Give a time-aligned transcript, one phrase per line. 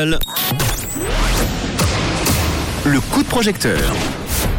[0.00, 0.16] Le
[3.10, 3.80] coup de projecteur.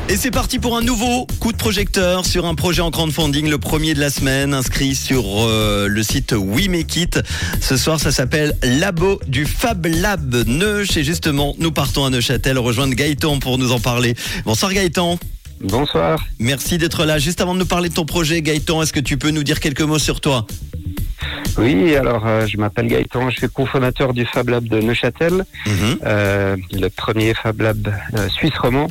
[0.10, 3.58] Et c'est parti pour un nouveau coup de projecteur sur un projet en crowdfunding, le
[3.58, 7.22] premier de la semaine, inscrit sur euh, le site We Make It.
[7.62, 10.98] Ce soir, ça s'appelle Labo du Fab Lab Neuch.
[10.98, 14.16] Et justement, nous partons à Neuchâtel rejoindre Gaëtan pour nous en parler.
[14.44, 15.18] Bonsoir Gaëtan.
[15.62, 16.22] Bonsoir.
[16.40, 17.18] Merci d'être là.
[17.18, 19.62] Juste avant de nous parler de ton projet, Gaëtan, est-ce que tu peux nous dire
[19.62, 20.46] quelques mots sur toi?
[21.58, 26.00] Oui, alors euh, je m'appelle Gaëtan, je suis cofondateur du Fab Lab de Neuchâtel, Mhm.
[26.06, 28.88] euh, le premier Fab Lab euh, suisse roman,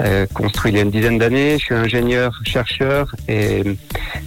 [0.00, 1.52] euh, construit il y a une dizaine d'années.
[1.58, 3.62] Je suis ingénieur, chercheur et,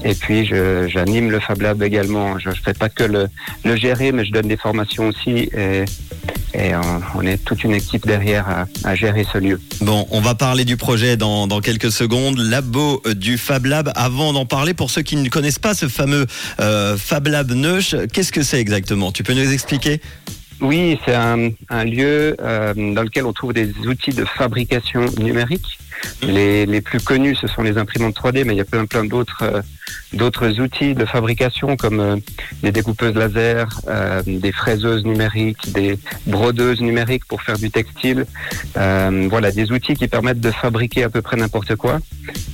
[0.04, 0.46] et puis
[0.88, 2.40] j'anime le Fab Lab également.
[2.40, 3.28] Je ne fais pas que le,
[3.64, 5.84] le gérer, mais je donne des formations aussi et,
[6.58, 9.62] et on, on est toute une équipe derrière à, à gérer ce lieu.
[9.82, 12.38] Bon, on va parler du projet dans, dans quelques secondes.
[12.38, 13.92] Labo euh, du Fab Lab.
[13.96, 16.26] Avant d'en parler, pour ceux qui ne connaissent pas ce fameux
[16.60, 19.12] euh, Fab Lab Neuch, qu'est-ce que c'est exactement?
[19.12, 20.02] Tu peux nous expliquer?
[20.60, 25.78] Oui, c'est un, un lieu euh, dans lequel on trouve des outils de fabrication numérique.
[26.22, 29.06] Les, les plus connus, ce sont les imprimantes 3D, mais il y a plein, plein
[29.06, 29.62] d'autres euh,
[30.14, 32.16] d'autres outils de fabrication comme euh,
[32.64, 38.26] des découpeuses laser, euh, des fraiseuses numériques, des brodeuses numériques pour faire du textile.
[38.78, 42.00] Euh, voilà, des outils qui permettent de fabriquer à peu près n'importe quoi.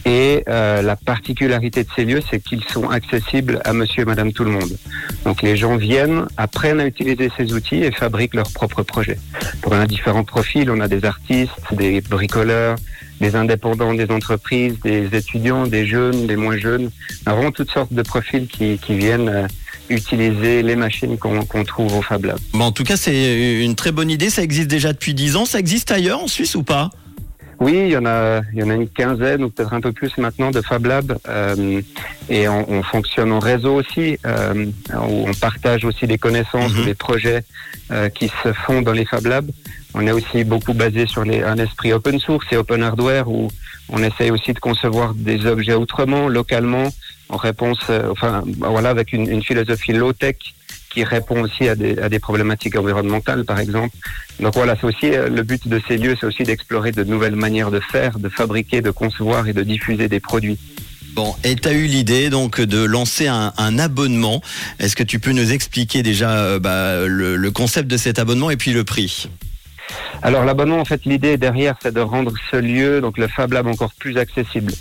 [0.05, 4.33] Et euh, la particularité de ces lieux, c'est qu'ils sont accessibles à monsieur et madame
[4.33, 4.77] tout le monde.
[5.23, 9.17] Donc les gens viennent, apprennent à utiliser ces outils et fabriquent leurs propres projets.
[9.61, 12.75] Donc, on a différents profils, on a des artistes, des bricoleurs,
[13.21, 16.89] des indépendants, des entreprises, des étudiants, des jeunes, des moins jeunes.
[17.25, 19.47] Vraiment toutes sortes de profils qui, qui viennent euh,
[19.89, 22.37] utiliser les machines qu'on qu'on trouve au Fab Lab.
[22.53, 24.29] Bon, en tout cas, c'est une très bonne idée.
[24.29, 25.45] Ça existe déjà depuis 10 ans.
[25.45, 26.89] Ça existe ailleurs en Suisse ou pas?
[27.59, 29.93] Oui, il y en a, il y en a une quinzaine ou peut-être un peu
[29.93, 31.81] plus maintenant de Fab Lab, euh,
[32.27, 36.85] et on, on fonctionne en réseau aussi, euh, où on partage aussi des connaissances, Mhm.
[36.85, 37.43] des projets
[37.91, 39.49] euh, qui se font dans les Fab Labs.
[39.93, 43.49] On est aussi beaucoup basé sur les, un esprit open source et open hardware, où
[43.87, 46.89] on essaye aussi de concevoir des objets autrement, localement,
[47.33, 50.35] en réponse, euh, enfin voilà, avec une, philosophie low tech
[50.91, 53.95] qui répond aussi à des, problématiques environnementales, par exemple.
[54.39, 57.35] Donc voilà, c'est aussi euh, le but de ces lieux, c'est aussi d'explorer de nouvelles
[57.35, 60.59] manières de faire, de fabriquer, de concevoir et de diffuser des produits.
[61.15, 64.41] Bon, et tu as eu l'idée donc de lancer un, abonnement.
[64.79, 68.57] Est-ce que tu peux nous expliquer déjà euh, bah, le concept de cet abonnement et
[68.57, 69.27] puis le prix?
[70.25, 73.67] Alors l'abonnement, en fait, l'idée derrière, c'est de rendre ce lieu, donc le Fab Lab,
[73.67, 74.71] encore plus accessible.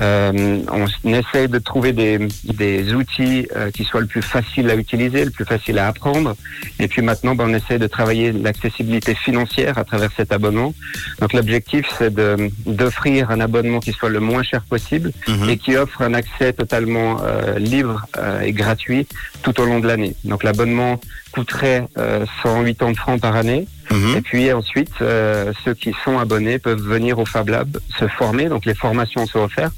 [0.00, 4.74] Euh, on, essaye de trouver des, des outils euh, qui soient le plus facile à
[4.74, 6.34] utiliser, le plus facile à apprendre.
[6.80, 10.72] Et puis maintenant, ben, on essaie de travailler l'accessibilité financière à travers cet abonnement.
[11.20, 15.50] Donc l'objectif, c'est de- d'offrir un abonnement qui soit le moins cher possible Mhm.
[15.50, 19.06] et qui offre un accès totalement euh, libre euh, et gratuit
[19.42, 20.14] tout au long de l'année.
[20.24, 20.98] Donc l'abonnement
[21.32, 23.66] coûterait euh, 180 francs par année.
[23.90, 24.16] Mhm.
[24.16, 28.46] Et puis ensuite, euh, ceux qui sont abonnés peuvent venir au Fab Lab se former,
[28.48, 29.74] donc les formations sont offertes,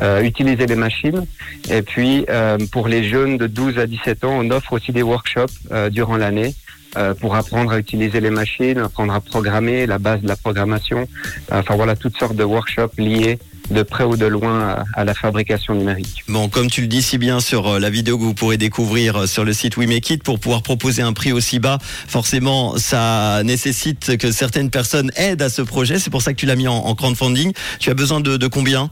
[0.00, 1.26] euh, utiliser les machines.
[1.70, 5.02] Et puis euh, pour les jeunes de 12 à 17 ans, on offre aussi des
[5.02, 6.54] workshops euh, durant l'année.
[6.96, 11.08] euh, pour apprendre à utiliser les machines, apprendre à programmer, la base de la programmation.
[11.50, 13.40] Enfin voilà, toutes sortes de workshops liés
[13.70, 16.24] de près ou de loin à, la fabrication numérique.
[16.28, 19.22] Bon, comme tu le dis si bien sur euh, la vidéo que vous pourrez découvrir
[19.22, 22.76] euh, sur le site We Make It, pour pouvoir proposer un prix aussi bas, forcément,
[22.76, 25.98] ça nécessite que certaines personnes aident à ce projet.
[25.98, 27.52] C'est pour ça que tu l'as mis en, crowdfunding.
[27.80, 28.90] Tu as besoin de combien?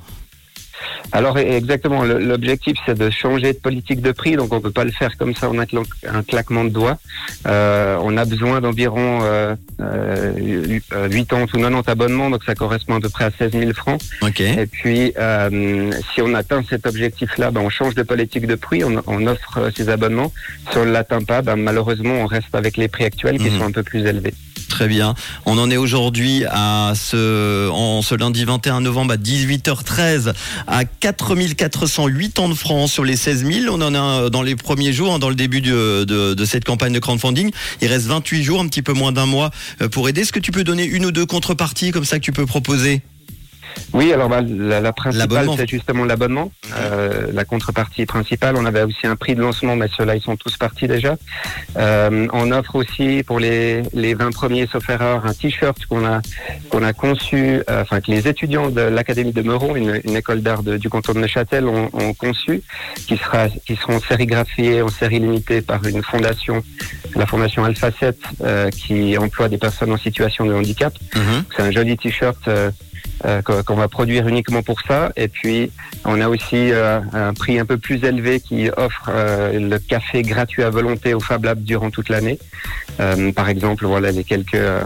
[1.13, 4.85] Alors e- exactement, l'objectif c'est de changer de politique de prix, donc on peut pas
[4.85, 6.99] le faire comme ça en un, cla- un claquement de doigts.
[7.47, 13.01] Euh, on a besoin d'environ euh, euh, 80 ou 90 abonnements, donc ça correspond à
[13.01, 14.01] peu près à 16 000 francs.
[14.23, 14.41] Ok.
[14.41, 18.85] Et puis euh, si on atteint cet objectif-là, ben, on change de politique de prix,
[18.85, 20.33] on, on offre euh, ces abonnements.
[20.71, 23.59] Si on ne l'atteint pas, ben, malheureusement on reste avec les prix actuels qui Mhm.
[23.59, 24.35] sont un peu plus élevés.
[24.83, 25.15] Très bien.
[25.47, 30.33] On en est aujourd'hui à ce, en ce lundi 21 novembre à 18h13
[30.67, 33.73] à 4480 francs sur les 16 000.
[33.73, 36.65] On en a dans les premiers jours, hein, dans le début de, de, de cette
[36.65, 37.53] campagne de crowdfunding.
[37.81, 40.23] Il reste 28 jours, un petit peu moins d'un mois euh, pour aider.
[40.23, 43.03] Est-ce que tu peux donner une ou deux contreparties comme ça que tu peux proposer?
[43.93, 46.51] Oui, alors bah, la, la principale, c'est justement l'abonnement.
[46.77, 50.37] Euh, la contrepartie principale, on avait aussi un prix de lancement, mais ceux-là, ils sont
[50.37, 51.17] tous partis déjà.
[51.77, 56.21] Euh, on offre aussi pour les, les 20 premiers, sauf erreur, un t-shirt qu'on a,
[56.71, 60.41] qu'on a conçu, euh, enfin que les étudiants de l'Académie de Meuron, une, une école
[60.41, 62.63] d'art du canton de Neuchâtel, ont, ont conçu,
[63.07, 66.63] qui, sera, qui seront sérigraphiés en série limitée par une fondation,
[67.15, 70.95] la fondation Alpha 7, euh, qui emploie des personnes en situation de handicap.
[71.15, 71.45] Mhm.
[71.55, 72.71] C'est un joli t-shirt euh,
[73.45, 75.13] qu'on qu'on va produire uniquement pour ça.
[75.17, 75.71] Et puis,
[76.05, 80.23] on a aussi euh, un prix un peu plus élevé qui offre euh, le café
[80.23, 82.39] gratuit à volonté au Fab Lab durant toute l'année.
[83.01, 84.83] Euh, par exemple, voilà les quelques euh,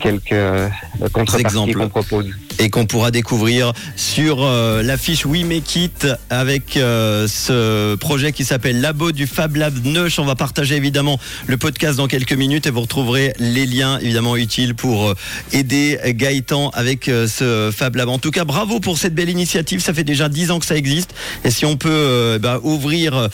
[0.00, 0.68] quelques euh,
[1.12, 2.30] contreparties qu'on propose.
[2.60, 8.44] Et qu'on pourra découvrir sur euh, l'affiche We Make It avec euh, ce projet qui
[8.44, 10.18] s'appelle Labo du Fab Lab Neuch.
[10.18, 14.36] On va partager évidemment le podcast dans quelques minutes et vous retrouverez les liens évidemment
[14.36, 15.14] utiles pour euh,
[15.52, 18.10] aider Gaëtan avec ce Fab Lab.
[18.10, 19.80] En tout cas, bravo pour cette belle initiative.
[19.80, 21.14] Ça fait déjà 10 ans que ça existe
[21.44, 23.28] et si on peut bah, ouvrir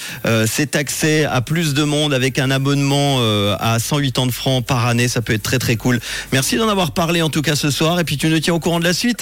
[0.46, 3.18] cet accès à plus de monde avec un abonnement
[3.58, 6.00] à 180 francs par année, ça peut être très très cool.
[6.32, 8.60] Merci d'en avoir parlé en tout cas ce soir et puis tu nous tiens au
[8.60, 9.15] courant de la suite.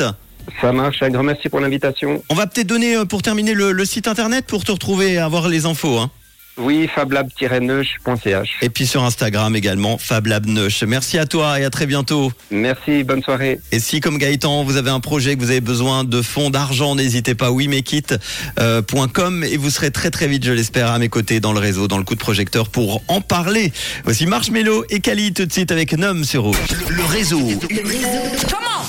[0.60, 1.02] Ça marche.
[1.02, 2.22] Un grand merci pour l'invitation.
[2.28, 5.18] On va peut-être donner euh, pour terminer le, le site internet pour te retrouver et
[5.18, 5.98] avoir les infos.
[5.98, 6.10] Hein.
[6.56, 8.48] Oui, fablab-neuch.ch.
[8.62, 10.84] Et puis sur Instagram également, FabLabNeuch.
[10.84, 12.30] Merci à toi et à très bientôt.
[12.52, 13.58] Merci, bonne soirée.
[13.72, 16.94] Et si comme Gaëtan, vous avez un projet que vous avez besoin de fonds d'argent,
[16.94, 21.52] n'hésitez pas, wemekit.com et vous serez très très vite, je l'espère, à mes côtés dans
[21.52, 23.72] le réseau, dans le coup de projecteur pour en parler.
[24.04, 26.56] Voici Marshmello et Kali tout de suite avec Nom sur Rouge.
[26.88, 27.40] Le réseau.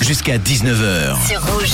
[0.00, 1.26] Jusqu'à 19h.
[1.26, 1.72] Sur Rouge.